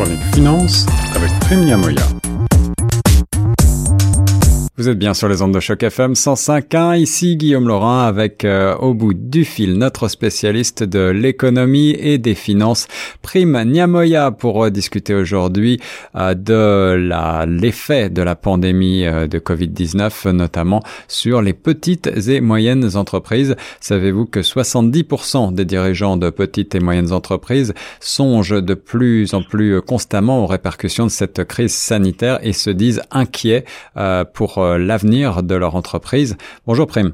chronique 0.00 0.34
finance 0.34 0.86
avec 1.14 1.30
Prime 1.40 1.76
Moya. 1.76 2.19
Vous 4.80 4.88
êtes 4.88 4.98
bien 4.98 5.12
sur 5.12 5.28
les 5.28 5.42
ondes 5.42 5.52
de 5.52 5.60
choc 5.60 5.82
FM 5.82 6.14
105.1. 6.14 6.98
Ici 6.98 7.36
Guillaume 7.36 7.68
Laurin 7.68 8.06
avec 8.06 8.46
euh, 8.46 8.74
au 8.76 8.94
bout 8.94 9.12
du 9.12 9.44
fil 9.44 9.76
notre 9.76 10.08
spécialiste 10.08 10.84
de 10.84 11.10
l'économie 11.10 11.90
et 11.90 12.16
des 12.16 12.34
finances, 12.34 12.88
Prime 13.20 13.62
Niamoya, 13.62 14.30
pour 14.30 14.64
euh, 14.64 14.70
discuter 14.70 15.12
aujourd'hui 15.12 15.82
euh, 16.16 16.32
de 16.32 17.44
l'effet 17.44 18.08
de 18.08 18.22
la 18.22 18.36
pandémie 18.36 19.02
de 19.02 19.38
Covid-19, 19.38 20.30
notamment 20.30 20.82
sur 21.08 21.42
les 21.42 21.52
petites 21.52 22.10
et 22.28 22.40
moyennes 22.40 22.96
entreprises. 22.96 23.56
Savez-vous 23.80 24.24
que 24.24 24.40
70% 24.40 25.52
des 25.52 25.66
dirigeants 25.66 26.16
de 26.16 26.30
petites 26.30 26.74
et 26.74 26.80
moyennes 26.80 27.12
entreprises 27.12 27.74
songent 28.00 28.62
de 28.62 28.72
plus 28.72 29.34
en 29.34 29.42
plus 29.42 29.82
constamment 29.82 30.42
aux 30.42 30.46
répercussions 30.46 31.04
de 31.04 31.10
cette 31.10 31.44
crise 31.44 31.74
sanitaire 31.74 32.38
et 32.42 32.54
se 32.54 32.70
disent 32.70 33.02
inquiets 33.10 33.66
pour 34.32 34.69
euh, 34.69 34.69
l'avenir 34.78 35.42
de 35.42 35.54
leur 35.54 35.76
entreprise. 35.76 36.36
Bonjour 36.66 36.86
Prime. 36.86 37.12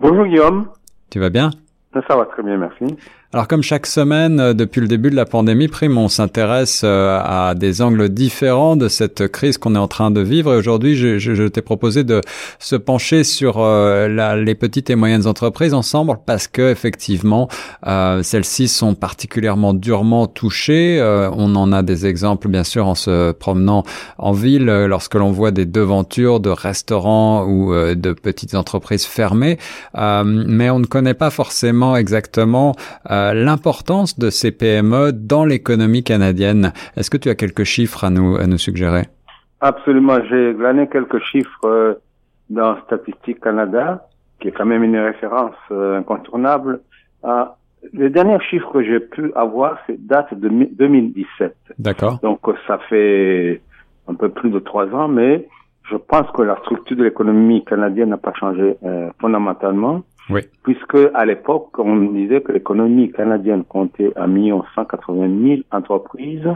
Bonjour 0.00 0.26
Guillaume. 0.26 0.68
Tu 1.10 1.18
vas 1.18 1.30
bien? 1.30 1.50
Ça 1.92 2.14
va 2.14 2.24
très 2.24 2.44
bien, 2.44 2.56
merci. 2.56 2.96
Alors 3.32 3.46
comme 3.46 3.62
chaque 3.62 3.86
semaine 3.86 4.40
euh, 4.40 4.54
depuis 4.54 4.80
le 4.80 4.88
début 4.88 5.10
de 5.10 5.14
la 5.14 5.24
pandémie, 5.24 5.68
Prime, 5.68 5.98
on 5.98 6.08
s'intéresse 6.08 6.82
euh, 6.84 7.20
à 7.20 7.54
des 7.54 7.82
angles 7.82 8.08
différents 8.08 8.74
de 8.74 8.88
cette 8.88 9.28
crise 9.28 9.56
qu'on 9.56 9.76
est 9.76 9.78
en 9.78 9.86
train 9.86 10.10
de 10.10 10.20
vivre. 10.20 10.52
Et 10.54 10.56
aujourd'hui, 10.56 10.96
je, 10.96 11.18
je, 11.18 11.46
t'ai 11.48 11.62
proposé 11.62 12.02
de 12.04 12.20
se 12.60 12.74
pencher 12.76 13.22
sur 13.24 13.58
euh, 13.58 14.08
la, 14.08 14.36
les 14.36 14.56
petites 14.56 14.90
et 14.90 14.96
moyennes 14.96 15.28
entreprises 15.28 15.74
ensemble 15.74 16.18
parce 16.26 16.46
que 16.46 16.70
effectivement, 16.70 17.48
celles-ci 17.84 18.68
sont 18.68 18.94
particulièrement 18.94 19.74
durement 19.74 20.26
touchées. 20.26 21.00
on 21.32 21.54
en 21.56 21.72
a 21.72 21.82
des 21.82 22.06
exemples, 22.06 22.48
bien 22.48 22.64
sûr, 22.64 22.86
en 22.86 22.94
se 22.94 23.32
promenant 23.32 23.84
en 24.18 24.32
ville, 24.32 24.66
lorsque 24.66 25.14
l'on 25.14 25.30
voit 25.30 25.50
des 25.50 25.66
devantures 25.66 26.40
de 26.40 26.50
restaurants 26.50 27.46
ou 27.46 27.72
de 27.74 28.12
petites 28.12 28.54
entreprises 28.54 29.06
fermées. 29.06 29.58
mais 29.96 30.70
on 30.70 30.78
ne 30.78 30.86
connaît 30.86 31.14
pas 31.14 31.30
forcément 31.30 31.79
exactement 31.96 32.74
euh, 33.10 33.32
l'importance 33.34 34.18
de 34.18 34.30
ces 34.30 34.52
PME 34.52 35.12
dans 35.12 35.44
l'économie 35.44 36.02
canadienne. 36.02 36.72
Est-ce 36.96 37.10
que 37.10 37.16
tu 37.16 37.28
as 37.28 37.34
quelques 37.34 37.64
chiffres 37.64 38.04
à 38.04 38.10
nous, 38.10 38.36
à 38.36 38.46
nous 38.46 38.58
suggérer? 38.58 39.04
Absolument. 39.60 40.18
J'ai 40.28 40.54
glané 40.54 40.88
quelques 40.88 41.22
chiffres 41.24 41.64
euh, 41.64 41.94
dans 42.48 42.76
Statistique 42.84 43.40
Canada, 43.40 44.06
qui 44.40 44.48
est 44.48 44.52
quand 44.52 44.66
même 44.66 44.82
une 44.82 44.98
référence 44.98 45.54
euh, 45.70 45.98
incontournable. 45.98 46.80
les 47.92 48.10
derniers 48.10 48.40
chiffres 48.40 48.70
que 48.72 48.82
j'ai 48.82 49.00
pu 49.00 49.32
avoir, 49.34 49.78
c'est 49.86 49.98
date 50.06 50.32
de 50.34 50.48
2017. 50.48 51.54
D'accord. 51.78 52.18
Donc 52.22 52.40
ça 52.66 52.78
fait 52.88 53.60
un 54.08 54.14
peu 54.14 54.28
plus 54.28 54.50
de 54.50 54.58
trois 54.58 54.86
ans, 54.88 55.08
mais 55.08 55.46
je 55.90 55.96
pense 55.96 56.30
que 56.32 56.42
la 56.42 56.56
structure 56.56 56.96
de 56.96 57.04
l'économie 57.04 57.64
canadienne 57.64 58.10
n'a 58.10 58.16
pas 58.16 58.34
changé 58.34 58.76
fondamentalement. 59.20 60.02
Oui. 60.30 60.42
Puisque 60.62 60.96
à 61.14 61.24
l'époque, 61.24 61.76
on 61.78 61.96
disait 62.12 62.40
que 62.40 62.52
l'économie 62.52 63.10
canadienne 63.10 63.64
comptait 63.64 64.12
1 64.16 64.28
180 64.74 65.42
000 65.42 65.60
entreprises, 65.72 66.48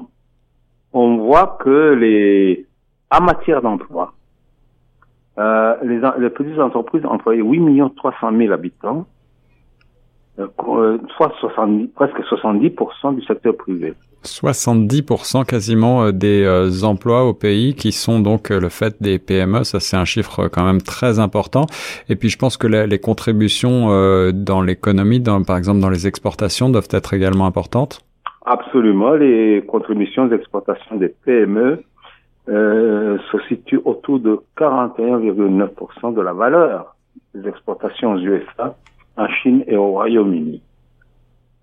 on 0.92 1.16
voit 1.18 1.58
que 1.60 1.94
les 1.94 2.66
en 3.10 3.22
matière 3.22 3.60
d'emploi, 3.62 4.12
euh, 5.38 5.74
les, 5.82 6.00
les 6.18 6.30
petites 6.30 6.58
entreprises 6.58 7.04
employaient 7.04 7.42
8 7.42 7.94
300 7.96 8.36
000 8.36 8.52
habitants, 8.52 9.06
soit 11.16 11.32
70, 11.40 11.88
presque 11.94 12.18
70% 12.20 13.16
du 13.16 13.22
secteur 13.24 13.56
privé. 13.56 13.94
70% 14.24 15.46
quasiment 15.46 16.04
euh, 16.04 16.12
des 16.12 16.84
emplois 16.84 17.24
au 17.24 17.32
pays 17.32 17.74
qui 17.74 17.90
sont 17.92 18.20
donc 18.20 18.50
le 18.50 18.68
fait 18.68 19.02
des 19.02 19.18
PME, 19.18 19.64
ça 19.64 19.80
c'est 19.80 19.96
un 19.96 20.04
chiffre 20.04 20.48
quand 20.48 20.64
même 20.64 20.82
très 20.82 21.18
important. 21.18 21.66
Et 22.08 22.16
puis 22.16 22.28
je 22.28 22.36
pense 22.36 22.56
que 22.56 22.66
les 22.66 22.98
contributions 22.98 23.88
dans 24.32 24.60
l'économie, 24.62 25.20
par 25.46 25.56
exemple 25.56 25.80
dans 25.80 25.88
les 25.88 26.06
exportations, 26.06 26.68
doivent 26.68 26.88
être 26.90 27.14
également 27.14 27.46
importantes. 27.46 28.00
Absolument, 28.44 29.12
les 29.14 29.64
contributions 29.66 30.26
d'exportation 30.26 30.96
des 30.96 31.08
PME 31.08 31.82
euh, 32.48 33.18
se 33.30 33.38
situent 33.48 33.82
autour 33.84 34.18
de 34.18 34.40
41,9% 34.56 36.14
de 36.14 36.20
la 36.20 36.32
valeur 36.32 36.96
des 37.34 37.48
exportations 37.48 38.14
aux 38.14 38.18
USA 38.18 38.74
en 39.20 39.28
Chine 39.28 39.64
et 39.66 39.76
au 39.76 39.90
Royaume-Uni. 39.90 40.62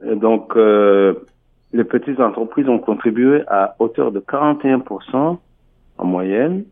donc, 0.04 0.56
euh, 0.56 1.16
les 1.74 1.84
petites 1.84 2.20
entreprises 2.20 2.70
ont 2.70 2.78
contribué 2.78 3.42
à 3.48 3.76
hauteur 3.80 4.12
de 4.12 4.20
41% 4.20 5.38
en 5.98 6.06
moyenne, 6.06 6.66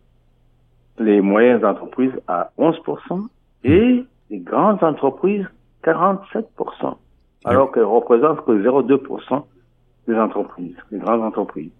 les 0.99 1.21
moyennes 1.21 1.65
entreprises 1.65 2.13
à 2.27 2.51
11% 2.57 3.27
et 3.63 4.05
les 4.29 4.39
grandes 4.39 4.83
entreprises 4.83 5.45
47%, 5.83 6.45
alors 7.45 7.71
qu'elles 7.71 7.83
représentent 7.83 8.45
que 8.45 8.51
0,2% 8.51 9.43
des 10.07 10.15
entreprises, 10.15 10.77
les 10.91 10.99
grandes 10.99 11.23
entreprises. 11.23 11.71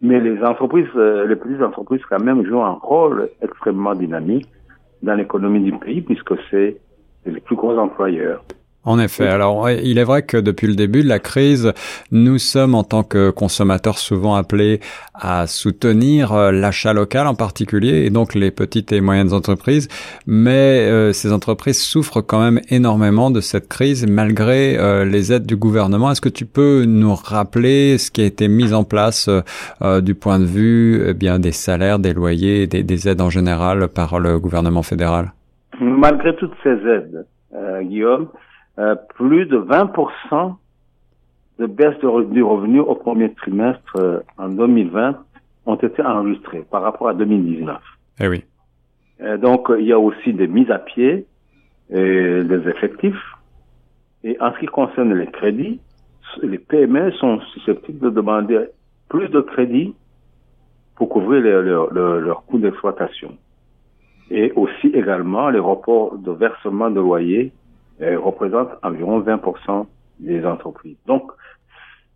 Mais 0.00 0.20
les 0.20 0.42
entreprises, 0.42 0.86
euh, 0.96 1.26
les 1.26 1.36
petites 1.36 1.60
entreprises 1.60 2.02
quand 2.08 2.22
même 2.22 2.44
jouent 2.46 2.62
un 2.62 2.78
rôle 2.80 3.30
extrêmement 3.42 3.94
dynamique 3.94 4.48
dans 5.02 5.14
l'économie 5.14 5.60
du 5.60 5.72
pays 5.78 6.02
puisque 6.02 6.34
c'est 6.50 6.76
les 7.26 7.40
plus 7.40 7.56
gros 7.56 7.76
employeurs. 7.78 8.42
En 8.84 8.98
effet. 8.98 9.28
Alors, 9.28 9.70
il 9.70 9.98
est 9.98 10.04
vrai 10.04 10.22
que 10.22 10.36
depuis 10.36 10.66
le 10.66 10.74
début 10.74 11.04
de 11.04 11.08
la 11.08 11.20
crise, 11.20 11.72
nous 12.10 12.38
sommes 12.38 12.74
en 12.74 12.82
tant 12.82 13.04
que 13.04 13.30
consommateurs 13.30 13.96
souvent 13.96 14.34
appelés 14.34 14.80
à 15.14 15.46
soutenir 15.46 16.32
euh, 16.32 16.50
l'achat 16.50 16.92
local 16.92 17.28
en 17.28 17.36
particulier, 17.36 18.04
et 18.04 18.10
donc 18.10 18.34
les 18.34 18.50
petites 18.50 18.90
et 18.90 19.00
moyennes 19.00 19.32
entreprises. 19.32 19.86
Mais 20.26 20.80
euh, 20.80 21.12
ces 21.12 21.32
entreprises 21.32 21.80
souffrent 21.80 22.22
quand 22.22 22.40
même 22.40 22.60
énormément 22.70 23.30
de 23.30 23.40
cette 23.40 23.68
crise 23.68 24.04
malgré 24.04 24.76
euh, 24.76 25.04
les 25.04 25.32
aides 25.32 25.46
du 25.46 25.54
gouvernement. 25.54 26.10
Est-ce 26.10 26.20
que 26.20 26.28
tu 26.28 26.44
peux 26.44 26.84
nous 26.84 27.14
rappeler 27.14 27.98
ce 27.98 28.10
qui 28.10 28.22
a 28.22 28.24
été 28.24 28.48
mis 28.48 28.72
en 28.72 28.82
place 28.82 29.30
du 30.00 30.14
point 30.16 30.40
de 30.40 30.44
vue 30.44 31.04
eh 31.06 31.14
bien 31.14 31.38
des 31.38 31.52
salaires, 31.52 32.00
des 32.00 32.12
loyers, 32.12 32.66
des, 32.66 32.82
des 32.82 33.08
aides 33.08 33.20
en 33.20 33.30
général 33.30 33.86
par 33.88 34.18
le 34.18 34.40
gouvernement 34.40 34.82
fédéral? 34.82 35.32
Malgré 35.82 36.36
toutes 36.36 36.54
ces 36.62 36.70
aides, 36.86 37.26
euh, 37.54 37.82
Guillaume, 37.82 38.28
euh, 38.78 38.94
plus 39.16 39.46
de 39.46 39.58
20% 39.58 40.54
de 41.58 41.66
baisse 41.66 41.98
de, 41.98 42.24
du 42.32 42.42
revenu 42.42 42.78
au 42.78 42.94
premier 42.94 43.34
trimestre 43.34 43.96
euh, 43.96 44.20
en 44.38 44.48
2020 44.48 45.18
ont 45.66 45.74
été 45.74 46.02
enregistrés 46.02 46.64
par 46.70 46.82
rapport 46.82 47.08
à 47.08 47.14
2019. 47.14 47.76
Eh 48.20 48.28
oui. 48.28 48.44
donc, 49.38 49.70
il 49.78 49.86
y 49.86 49.92
a 49.92 49.98
aussi 49.98 50.32
des 50.32 50.46
mises 50.46 50.70
à 50.70 50.78
pied 50.78 51.26
et 51.90 52.44
des 52.44 52.68
effectifs. 52.68 53.22
Et 54.24 54.40
en 54.40 54.52
ce 54.52 54.60
qui 54.60 54.66
concerne 54.66 55.14
les 55.14 55.26
crédits, 55.26 55.80
les 56.42 56.58
PME 56.58 57.10
sont 57.12 57.40
susceptibles 57.54 58.00
de 58.00 58.10
demander 58.10 58.66
plus 59.08 59.28
de 59.28 59.40
crédits 59.40 59.94
pour 60.94 61.08
couvrir 61.08 61.42
leurs 61.42 61.92
leur, 61.92 62.44
coûts 62.44 62.58
d'exploitation 62.58 63.36
et 64.32 64.50
aussi 64.56 64.88
également 64.88 65.50
les 65.50 65.58
reports 65.58 66.16
de 66.16 66.32
versement 66.32 66.90
de 66.90 67.00
loyer 67.00 67.52
euh, 68.00 68.18
représentent 68.18 68.72
environ 68.82 69.20
20% 69.20 69.86
des 70.20 70.44
entreprises. 70.46 70.96
Donc, 71.06 71.30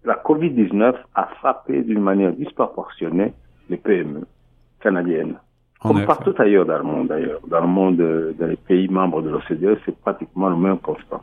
la 0.02 0.14
COVID-19 0.14 0.94
a 1.14 1.24
frappé 1.38 1.82
d'une 1.82 2.00
manière 2.00 2.32
disproportionnée 2.32 3.34
les 3.68 3.76
PME 3.76 4.22
canadiennes. 4.80 5.36
comme 5.82 6.06
partout 6.06 6.34
ailleurs 6.38 6.64
dans 6.64 6.78
le 6.78 6.84
monde 6.84 7.08
d'ailleurs. 7.08 7.40
Dans 7.46 7.60
le 7.60 7.66
monde, 7.66 8.00
euh, 8.00 8.32
dans 8.38 8.46
les 8.46 8.56
pays 8.56 8.88
membres 8.88 9.20
de 9.20 9.28
l'OCDE, 9.28 9.78
c'est 9.84 9.96
pratiquement 9.98 10.48
le 10.48 10.56
même 10.56 10.78
constat. 10.78 11.20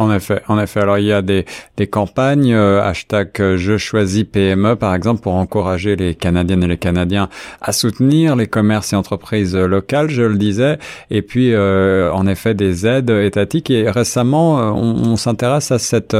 En 0.00 0.10
effet, 0.10 0.40
en 0.48 0.58
effet. 0.58 0.80
Alors 0.80 0.96
il 0.96 1.04
y 1.04 1.12
a 1.12 1.20
des, 1.20 1.44
des 1.76 1.86
campagnes 1.86 2.54
euh, 2.54 2.82
hashtag 2.82 3.32
euh, 3.38 3.58
je 3.58 3.76
choisis 3.76 4.24
PME 4.24 4.76
par 4.76 4.94
exemple 4.94 5.20
pour 5.20 5.34
encourager 5.34 5.94
les 5.94 6.14
Canadiennes 6.14 6.62
et 6.62 6.68
les 6.68 6.78
Canadiens 6.78 7.28
à 7.60 7.72
soutenir 7.72 8.34
les 8.34 8.46
commerces 8.46 8.94
et 8.94 8.96
entreprises 8.96 9.54
locales, 9.54 10.08
je 10.08 10.22
le 10.22 10.38
disais, 10.38 10.78
et 11.10 11.20
puis 11.20 11.52
euh, 11.52 12.10
en 12.14 12.26
effet 12.26 12.54
des 12.54 12.86
aides 12.86 13.10
étatiques. 13.10 13.68
Et 13.68 13.90
récemment, 13.90 14.54
on, 14.74 15.10
on 15.10 15.16
s'intéresse 15.16 15.70
à 15.70 15.78
cette 15.78 16.16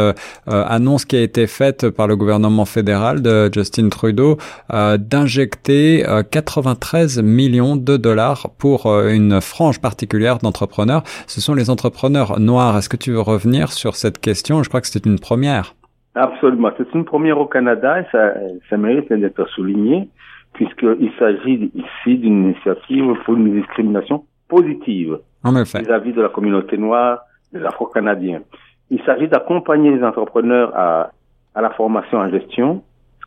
annonce 0.46 1.06
qui 1.06 1.16
a 1.16 1.22
été 1.22 1.46
faite 1.46 1.88
par 1.88 2.06
le 2.06 2.16
gouvernement 2.16 2.66
fédéral 2.66 3.22
de 3.22 3.48
Justin 3.50 3.88
Trudeau 3.88 4.36
d'injecter 4.68 6.04
93 6.30 7.22
millions 7.22 7.76
de 7.76 7.96
dollars 7.96 8.50
pour 8.58 8.92
une 9.06 9.40
frange 9.40 9.80
particulière 9.80 10.36
d'entrepreneurs. 10.36 11.02
Ce 11.26 11.40
sont 11.40 11.54
les 11.54 11.70
entrepreneurs 11.70 12.38
noirs. 12.38 12.76
Est-ce 12.76 12.90
que 12.90 12.98
tu 12.98 13.12
veux 13.12 13.20
revenir 13.20 13.69
sur 13.70 13.96
cette 13.96 14.18
question. 14.18 14.62
Je 14.62 14.68
crois 14.68 14.80
que 14.80 14.86
c'est 14.86 15.06
une 15.06 15.18
première. 15.18 15.74
Absolument. 16.14 16.70
C'est 16.76 16.92
une 16.94 17.04
première 17.04 17.38
au 17.38 17.46
Canada 17.46 18.00
et 18.00 18.04
ça, 18.10 18.34
ça 18.68 18.76
mérite 18.76 19.12
d'être 19.12 19.48
souligné 19.50 20.08
puisqu'il 20.52 21.12
s'agit 21.18 21.70
ici 21.74 22.18
d'une 22.18 22.44
initiative 22.46 23.14
pour 23.24 23.34
une 23.34 23.60
discrimination 23.60 24.24
positive 24.48 25.18
vis-à-vis 25.44 26.12
de 26.12 26.20
la 26.20 26.28
communauté 26.28 26.76
noire, 26.76 27.20
des 27.52 27.64
Afro-Canadiens. 27.64 28.42
Il 28.90 29.00
s'agit 29.04 29.28
d'accompagner 29.28 29.90
les 29.90 30.02
entrepreneurs 30.02 30.72
à, 30.74 31.12
à 31.54 31.60
la 31.60 31.70
formation 31.70 32.18
en 32.18 32.28
gestion, 32.28 32.82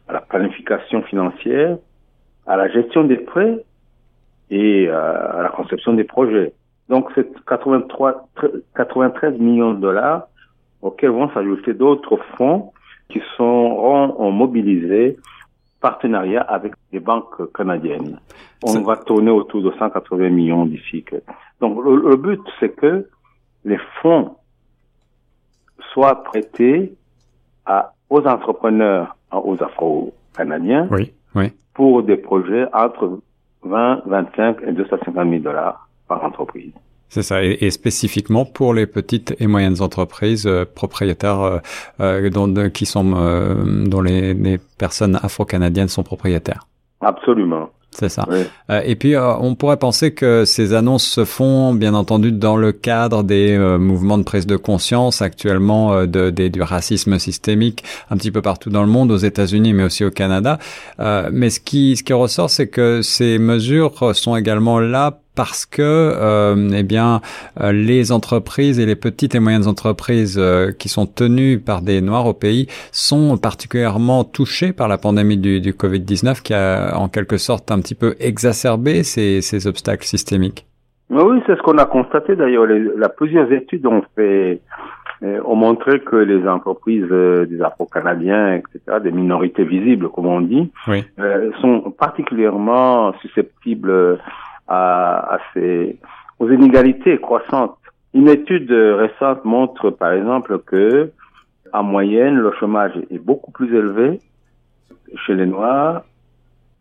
à 0.07 0.13
la 0.13 0.21
planification 0.21 1.01
financière, 1.03 1.77
à 2.45 2.57
la 2.57 2.67
gestion 2.69 3.05
des 3.05 3.17
prêts 3.17 3.63
et 4.49 4.89
à 4.89 5.39
la 5.41 5.49
conception 5.49 5.93
des 5.93 6.03
projets. 6.03 6.53
Donc, 6.89 7.09
c'est 7.15 7.27
83, 7.45 8.27
93 8.75 9.39
millions 9.39 9.73
de 9.73 9.79
dollars 9.79 10.27
auxquels 10.83 11.11
vont 11.11 11.29
s'ajouter 11.33 11.73
d'autres 11.73 12.17
fonds 12.37 12.71
qui 13.09 13.21
seront 13.37 14.31
mobilisés 14.31 15.17
partenariat 15.83 16.41
avec 16.41 16.73
les 16.91 16.99
banques 16.99 17.51
canadiennes. 17.53 18.19
On 18.63 18.81
va 18.81 18.95
tourner 18.95 19.31
autour 19.31 19.61
de 19.61 19.71
180 19.77 20.29
millions 20.29 20.65
d'ici. 20.65 21.03
Donc 21.59 21.83
le, 21.83 22.15
but, 22.15 22.39
c'est 22.59 22.73
que 22.73 23.07
les 23.65 23.79
fonds 24.01 24.35
soient 25.91 26.23
prêtés 26.23 26.93
à, 27.65 27.93
aux 28.09 28.25
entrepreneurs, 28.25 29.15
aux 29.31 29.61
Afro-Canadiens, 29.61 30.87
oui, 30.91 31.11
oui. 31.35 31.51
pour 31.73 32.03
des 32.03 32.17
projets 32.17 32.65
entre 32.73 33.19
20, 33.63 34.03
25 34.05 34.57
et 34.65 34.71
250 34.71 35.29
000 35.29 35.41
dollars 35.41 35.89
par 36.07 36.23
entreprise. 36.23 36.73
C'est 37.13 37.21
ça, 37.21 37.43
et, 37.43 37.69
spécifiquement 37.69 38.43
pour 38.43 38.73
les 38.73 38.87
petites 38.87 39.35
et 39.39 39.45
moyennes 39.45 39.81
entreprises 39.81 40.47
euh, 40.47 40.65
propriétaires 40.65 41.41
euh, 41.41 41.59
euh 41.99 42.29
dont, 42.31 42.51
qui 42.71 42.87
sont 42.87 43.13
euh, 43.15 43.85
dont 43.85 44.01
les, 44.01 44.33
les 44.33 44.57
personnes 44.79 45.19
afro-canadiennes 45.21 45.89
sont 45.89 46.01
propriétaires. 46.01 46.65
Absolument. 47.01 47.69
C'est 47.91 48.09
ça. 48.09 48.27
Euh, 48.71 48.81
et 48.83 48.95
puis, 48.95 49.15
on 49.15 49.53
pourrait 49.53 49.77
penser 49.77 50.15
que 50.15 50.43
ces 50.45 50.73
annonces 50.73 51.05
se 51.05 51.23
font, 51.23 51.75
bien 51.75 51.93
entendu, 51.93 52.31
dans 52.31 52.57
le 52.57 52.71
cadre 52.71 53.21
des 53.21 53.55
mouvements 53.79 54.17
de 54.17 54.23
prise 54.23 54.47
de 54.47 54.55
conscience 54.55 55.21
actuellement 55.21 56.07
de, 56.07 56.31
du 56.31 56.61
racisme 56.63 57.19
systémique 57.19 57.83
un 58.09 58.17
petit 58.17 58.31
peu 58.31 58.41
partout 58.41 58.71
dans 58.71 58.81
le 58.81 58.89
monde, 58.89 59.11
aux 59.11 59.17
États-Unis, 59.17 59.73
mais 59.73 59.83
aussi 59.83 60.03
au 60.03 60.09
Canada. 60.09 60.57
mais 60.97 61.51
ce 61.51 61.59
qui, 61.59 61.95
ce 61.95 62.01
qui 62.01 62.13
ressort, 62.13 62.49
c'est 62.49 62.67
que 62.67 63.03
ces 63.03 63.37
mesures 63.37 64.15
sont 64.15 64.35
également 64.35 64.79
là 64.79 65.19
parce 65.35 65.65
que 65.65 65.81
euh, 65.81 66.69
eh 66.75 66.83
bien 66.83 67.21
euh, 67.61 67.71
les 67.71 68.11
entreprises 68.11 68.79
et 68.79 68.85
les 68.85 68.95
petites 68.95 69.35
et 69.35 69.39
moyennes 69.39 69.67
entreprises 69.67 70.37
euh, 70.39 70.71
qui 70.71 70.89
sont 70.89 71.05
tenues 71.05 71.59
par 71.59 71.81
des 71.81 72.01
noirs 72.01 72.27
au 72.27 72.33
pays 72.33 72.67
sont 72.91 73.37
particulièrement 73.37 74.23
touchées 74.23 74.73
par 74.73 74.87
la 74.87 74.97
pandémie 74.97 75.37
du, 75.37 75.59
du 75.59 75.73
Covid-19 75.73 76.41
qui 76.41 76.53
a 76.53 76.97
en 76.97 77.09
quelque 77.09 77.37
sorte 77.37 77.71
un 77.71 77.79
petit 77.79 77.95
peu 77.95 78.15
exacerbé 78.19 79.03
ces, 79.03 79.41
ces 79.41 79.67
obstacles 79.67 80.05
systémiques. 80.05 80.65
Oui, 81.09 81.41
c'est 81.45 81.55
ce 81.55 81.61
qu'on 81.61 81.77
a 81.77 81.85
constaté 81.85 82.35
d'ailleurs. 82.35 82.65
La 82.65 83.09
plusieurs 83.09 83.51
études 83.51 83.85
ont 83.85 84.03
fait 84.15 84.61
ont 85.45 85.55
montré 85.55 86.01
que 86.01 86.17
les 86.17 86.45
entreprises 86.49 87.07
des 87.07 87.61
Afro-Canadiens, 87.61 88.55
etc., 88.55 88.97
des 89.01 89.11
minorités 89.11 89.63
visibles, 89.63 90.09
comme 90.09 90.25
on 90.25 90.41
dit, 90.41 90.69
oui. 90.89 91.05
sont 91.61 91.93
particulièrement 91.97 93.13
susceptibles 93.21 94.19
à, 94.67 95.35
à 95.35 95.39
ces, 95.53 95.97
aux 96.39 96.49
inégalités 96.49 97.17
croissantes. 97.19 97.77
Une 98.13 98.29
étude 98.29 98.71
récente 98.71 99.43
montre, 99.45 99.89
par 99.89 100.13
exemple, 100.13 100.59
que 100.59 101.11
en 101.73 101.83
moyenne, 101.83 102.35
le 102.35 102.51
chômage 102.59 102.93
est 103.09 103.17
beaucoup 103.17 103.51
plus 103.51 103.75
élevé 103.75 104.19
chez 105.25 105.33
les 105.33 105.47
Noirs. 105.47 106.03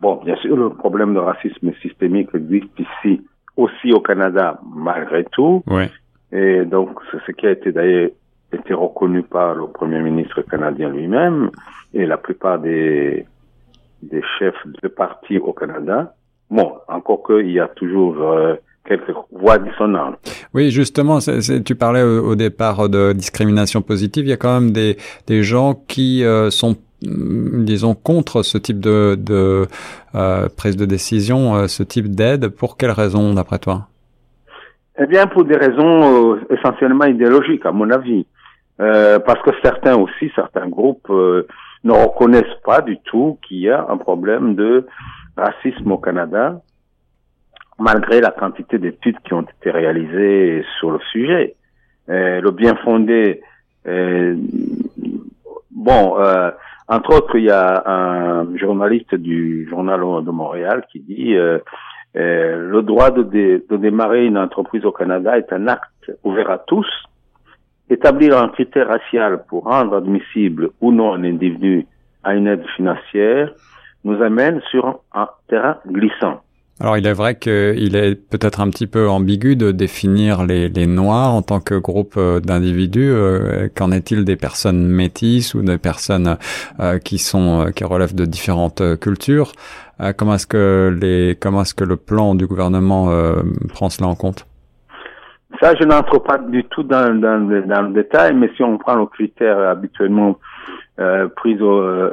Bon, 0.00 0.20
bien 0.22 0.36
sûr, 0.36 0.56
le 0.56 0.70
problème 0.70 1.14
de 1.14 1.18
racisme 1.18 1.72
systémique 1.80 2.28
existe 2.34 2.78
ici, 2.78 3.26
aussi 3.56 3.92
au 3.92 4.00
Canada, 4.00 4.60
malgré 4.74 5.24
tout. 5.24 5.62
Ouais. 5.66 5.90
Et 6.32 6.64
donc, 6.64 6.90
c'est 7.10 7.20
ce 7.26 7.32
qui 7.32 7.46
a 7.46 7.52
été 7.52 7.72
d'ailleurs 7.72 8.10
été 8.52 8.74
reconnu 8.74 9.22
par 9.22 9.54
le 9.54 9.66
premier 9.66 10.00
ministre 10.00 10.42
canadien 10.42 10.90
lui-même 10.90 11.50
et 11.94 12.04
la 12.04 12.18
plupart 12.18 12.58
des, 12.58 13.24
des 14.02 14.22
chefs 14.38 14.66
de 14.82 14.88
parti 14.88 15.38
au 15.38 15.54
Canada. 15.54 16.14
Bon, 16.52 16.74
encore 16.86 17.22
qu'il 17.22 17.50
y 17.50 17.58
a 17.58 17.66
toujours 17.66 18.14
euh, 18.20 18.56
quelques 18.86 19.14
voix 19.32 19.56
dissonantes. 19.56 20.18
Oui, 20.52 20.70
justement, 20.70 21.18
tu 21.64 21.74
parlais 21.74 22.02
au, 22.02 22.34
départ 22.34 22.90
de 22.90 23.14
discrimination 23.14 23.80
positive. 23.80 24.26
Il 24.26 24.28
y 24.28 24.34
a 24.34 24.36
quand 24.36 24.60
même 24.60 24.70
des, 24.70 24.98
des 25.26 25.42
gens 25.44 25.72
qui 25.88 26.22
euh, 26.22 26.50
sont 26.50 26.76
mm, 27.02 27.64
disons 27.64 27.94
contre 27.94 28.42
ce 28.42 28.58
type 28.58 28.80
de, 28.80 29.14
de 29.18 29.66
euh, 30.14 30.48
prise 30.54 30.76
de 30.76 30.84
décision, 30.84 31.66
ce 31.68 31.82
type 31.82 32.14
d'aide. 32.14 32.48
Pour 32.48 32.76
quelles 32.76 32.90
raisons, 32.90 33.32
d'après 33.32 33.58
toi? 33.58 33.88
Eh 34.98 35.06
bien, 35.06 35.26
pour 35.28 35.46
des 35.46 35.56
raisons 35.56 36.38
essentiellement 36.50 37.06
idéologiques, 37.06 37.64
à 37.64 37.72
mon 37.72 37.90
avis. 37.90 38.26
parce 38.76 39.40
que 39.42 39.52
certains 39.62 39.96
aussi, 39.96 40.30
certains 40.34 40.68
groupes 40.68 41.08
ne 41.08 41.92
reconnaissent 41.92 42.60
pas 42.62 42.82
du 42.82 42.98
tout 43.04 43.38
qu'il 43.48 43.60
y 43.60 43.70
a 43.70 43.86
un 43.88 43.96
problème 43.96 44.54
de 44.54 44.86
racisme 45.36 45.92
au 45.92 45.98
Canada, 45.98 46.60
malgré 47.78 48.20
la 48.20 48.30
quantité 48.30 48.78
d'études 48.78 49.18
qui 49.24 49.34
ont 49.34 49.42
été 49.42 49.70
réalisées 49.70 50.64
sur 50.78 50.90
le 50.90 51.00
sujet. 51.10 51.56
Euh, 52.08 52.40
le 52.40 52.50
bien 52.50 52.74
fondé, 52.76 53.42
euh, 53.86 54.36
bon, 55.70 56.18
euh, 56.18 56.50
entre 56.88 57.16
autres, 57.16 57.36
il 57.36 57.44
y 57.44 57.50
a 57.50 57.82
un 57.86 58.56
journaliste 58.56 59.14
du 59.14 59.68
journal 59.68 60.00
de 60.00 60.30
Montréal 60.30 60.84
qui 60.90 61.00
dit 61.00 61.34
euh, 61.34 61.58
euh, 62.16 62.68
le 62.70 62.82
droit 62.82 63.10
de, 63.10 63.22
de 63.22 63.76
démarrer 63.76 64.26
une 64.26 64.36
entreprise 64.36 64.84
au 64.84 64.92
Canada 64.92 65.38
est 65.38 65.52
un 65.52 65.68
acte 65.68 66.12
ouvert 66.24 66.50
à 66.50 66.58
tous. 66.58 66.86
Établir 67.88 68.38
un 68.38 68.48
critère 68.48 68.88
racial 68.88 69.44
pour 69.48 69.64
rendre 69.64 69.96
admissible 69.96 70.70
ou 70.80 70.92
non 70.92 71.14
un 71.14 71.24
individu 71.24 71.86
à 72.24 72.34
une 72.34 72.46
aide 72.46 72.66
financière 72.76 73.52
nous 74.04 74.22
amène 74.22 74.60
sur 74.70 75.00
un 75.14 75.28
terrain 75.48 75.78
glissant. 75.86 76.40
Alors 76.82 76.96
il 76.96 77.06
est 77.06 77.12
vrai 77.12 77.36
qu'il 77.36 77.94
est 77.94 78.16
peut-être 78.16 78.60
un 78.60 78.68
petit 78.68 78.88
peu 78.88 79.08
ambigu 79.08 79.54
de 79.54 79.70
définir 79.70 80.44
les, 80.44 80.68
les 80.68 80.86
Noirs 80.86 81.32
en 81.32 81.42
tant 81.42 81.60
que 81.60 81.76
groupe 81.76 82.14
euh, 82.16 82.40
d'individus. 82.40 83.08
Euh, 83.08 83.68
qu'en 83.76 83.92
est-il 83.92 84.24
des 84.24 84.34
personnes 84.34 84.88
métisses 84.88 85.54
ou 85.54 85.62
des 85.62 85.78
personnes 85.78 86.38
euh, 86.80 86.98
qui 86.98 87.18
sont 87.18 87.66
qui 87.76 87.84
relèvent 87.84 88.16
de 88.16 88.24
différentes 88.24 88.82
cultures? 88.98 89.52
Comment 90.18 90.34
est-ce 90.34 90.48
que 90.48 90.98
les 91.00 91.36
comment 91.40 91.62
est-ce 91.62 91.74
que 91.74 91.84
le 91.84 91.96
plan 91.96 92.34
du 92.34 92.48
gouvernement 92.48 93.08
prend 93.68 93.88
cela 93.88 94.08
en 94.08 94.16
compte? 94.16 94.44
Ça, 95.60 95.74
je 95.78 95.84
n'entre 95.84 96.18
pas 96.18 96.38
du 96.38 96.64
tout 96.64 96.82
dans, 96.82 97.14
dans, 97.14 97.38
dans, 97.38 97.82
le 97.82 97.92
détail, 97.92 98.34
mais 98.34 98.50
si 98.56 98.64
on 98.64 98.78
prend 98.78 98.96
le 98.96 99.06
critère 99.06 99.56
habituellement 99.60 100.40
pris 101.36 101.60
au 101.62 102.10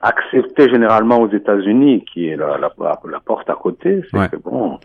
accepté 0.00 0.68
généralement 0.70 1.20
aux 1.20 1.30
États-Unis, 1.30 2.04
qui 2.04 2.28
est 2.28 2.36
la, 2.36 2.58
la, 2.58 2.70
la, 2.78 3.20
porte 3.20 3.50
à 3.50 3.54
côté, 3.54 4.02
c'est 4.10 4.30
que 4.30 4.36
bon, 4.36 4.78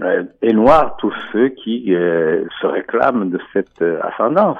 euh, 0.00 0.24
et 0.42 0.52
noir 0.52 0.96
tous 0.98 1.14
ceux 1.32 1.48
qui 1.48 1.94
euh, 1.94 2.44
se 2.60 2.66
réclament 2.66 3.30
de 3.30 3.40
cette 3.52 3.82
euh, 3.82 4.00
ascendance. 4.02 4.58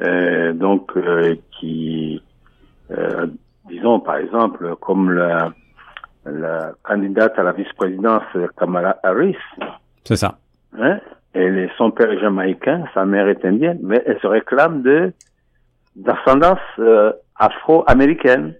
Euh, 0.00 0.52
donc, 0.52 0.92
qui, 1.52 2.20
disons 3.68 4.00
par 4.00 4.16
exemple, 4.16 4.74
comme 4.80 5.12
la, 5.12 5.52
la 6.26 6.72
candidate 6.82 7.38
à 7.38 7.44
la 7.44 7.52
vice-présidence 7.52 8.24
Kamala 8.58 8.98
Harris. 9.04 9.36
C'est 10.02 10.16
ça. 10.16 10.38
Hein? 10.78 10.98
Et 11.34 11.68
son 11.78 11.90
père 11.92 12.10
est 12.10 12.18
jamaïcain, 12.18 12.84
sa 12.92 13.04
mère 13.04 13.28
est 13.28 13.44
indienne, 13.44 13.78
mais 13.82 14.02
elle 14.04 14.18
se 14.20 14.26
réclame 14.26 14.82
de 14.82 15.12
d'ascendance 15.94 16.58
afro-américaine. 17.36 18.54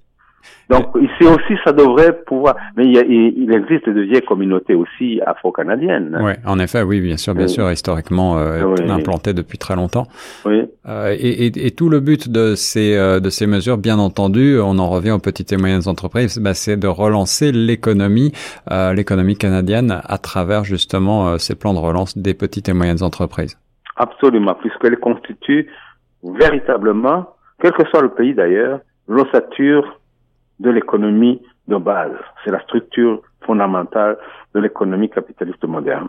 Donc 0.70 0.96
ici 0.96 1.28
aussi, 1.28 1.54
ça 1.64 1.72
devrait 1.72 2.20
pouvoir. 2.26 2.56
Mais 2.76 2.84
il, 2.86 2.96
il, 3.36 3.54
existe 3.54 3.88
de 3.88 4.00
vieilles 4.00 4.24
communautés 4.24 4.74
aussi 4.74 5.20
afro-canadiennes. 5.26 6.18
Oui, 6.22 6.32
en 6.46 6.58
effet, 6.58 6.82
oui, 6.82 7.00
bien 7.00 7.16
sûr, 7.16 7.34
bien 7.34 7.48
sûr, 7.48 7.70
historiquement 7.70 8.38
euh, 8.38 8.74
implantées 8.88 9.34
depuis 9.34 9.58
très 9.58 9.76
longtemps. 9.76 10.06
Oui. 10.46 10.62
Euh, 10.86 11.14
et, 11.18 11.46
et, 11.46 11.66
et, 11.66 11.70
tout 11.72 11.90
le 11.90 12.00
but 12.00 12.30
de 12.30 12.54
ces 12.54 12.96
euh, 12.96 13.20
de 13.20 13.28
ces 13.28 13.46
mesures, 13.46 13.76
bien 13.76 13.98
entendu, 13.98 14.58
on 14.58 14.78
en 14.78 14.88
revient 14.88 15.10
aux 15.10 15.18
petites 15.18 15.52
et 15.52 15.56
moyennes 15.56 15.86
entreprises, 15.86 16.38
bah, 16.38 16.54
c'est 16.54 16.78
de 16.78 16.88
relancer 16.88 17.52
l'économie, 17.52 18.32
euh, 18.70 18.94
l'économie 18.94 19.36
canadienne 19.36 20.00
à 20.04 20.18
travers 20.18 20.64
justement 20.64 21.38
ces 21.38 21.54
plans 21.54 21.74
de 21.74 21.78
relance 21.78 22.16
des 22.16 22.34
petites 22.34 22.68
et 22.68 22.72
moyennes 22.72 23.02
entreprises. 23.02 23.58
Absolument, 23.96 24.54
puisqu'elles 24.54 24.98
constituent 24.98 25.68
véritablement, 26.22 27.34
quel 27.60 27.72
que 27.72 27.86
soit 27.88 28.02
le 28.02 28.10
pays 28.10 28.34
d'ailleurs, 28.34 28.80
l'ossature 29.08 30.00
de 30.60 30.70
l'économie 30.70 31.40
de 31.68 31.76
base. 31.76 32.16
C'est 32.44 32.50
la 32.50 32.60
structure 32.60 33.22
fondamentale 33.40 34.18
de 34.54 34.60
l'économie 34.60 35.10
capitaliste 35.10 35.64
moderne. 35.64 36.08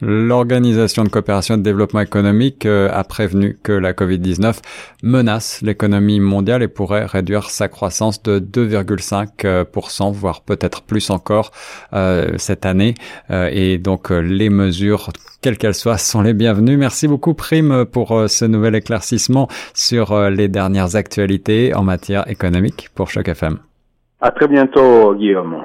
L'Organisation 0.00 1.02
de 1.02 1.08
coopération 1.08 1.56
et 1.56 1.58
de 1.58 1.62
développement 1.62 2.00
économique 2.00 2.66
euh, 2.66 2.88
a 2.92 3.02
prévenu 3.02 3.58
que 3.60 3.72
la 3.72 3.92
Covid-19 3.92 4.60
menace 5.02 5.60
l'économie 5.60 6.20
mondiale 6.20 6.62
et 6.62 6.68
pourrait 6.68 7.04
réduire 7.04 7.50
sa 7.50 7.66
croissance 7.66 8.22
de 8.22 8.38
2,5%, 8.38 10.12
voire 10.12 10.42
peut-être 10.42 10.82
plus 10.82 11.10
encore 11.10 11.50
euh, 11.94 12.32
cette 12.36 12.64
année. 12.64 12.94
Euh, 13.30 13.50
et 13.52 13.78
donc 13.78 14.10
les 14.10 14.50
mesures, 14.50 15.10
quelles 15.42 15.58
qu'elles 15.58 15.74
soient, 15.74 15.98
sont 15.98 16.22
les 16.22 16.32
bienvenues. 16.32 16.76
Merci 16.76 17.08
beaucoup 17.08 17.34
Prime 17.34 17.84
pour 17.84 18.24
ce 18.28 18.44
nouvel 18.44 18.76
éclaircissement 18.76 19.48
sur 19.74 20.30
les 20.30 20.46
dernières 20.46 20.94
actualités 20.94 21.74
en 21.74 21.82
matière 21.82 22.30
économique 22.30 22.88
pour 22.94 23.10
Choc 23.10 23.26
FM. 23.26 23.58
À 24.20 24.32
très 24.32 24.48
bientôt, 24.48 25.14
Guillaume. 25.14 25.64